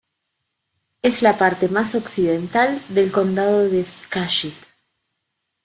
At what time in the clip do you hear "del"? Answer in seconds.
2.89-3.11